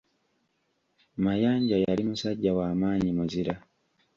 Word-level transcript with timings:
Mayanja 1.17 1.77
yali 1.83 2.03
musajja 2.09 2.51
wa 2.57 2.67
maanyi 2.81 3.09
muzira. 3.17 3.55